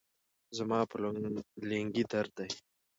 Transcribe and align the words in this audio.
زما 0.57 0.79
په 0.89 0.95
لنګې 1.69 2.03
درد 2.11 2.31
دي 2.37 2.49